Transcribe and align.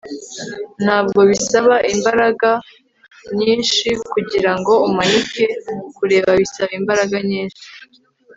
ntabwo 0.83 1.19
bisaba 1.29 1.75
imbaraga 1.93 2.49
nyinshi 3.39 3.87
kugirango 4.11 4.73
umanike. 4.87 5.45
kureka 5.95 6.29
bisaba 6.41 6.71
imbaraga 6.79 7.15
nyinshi 7.29 7.65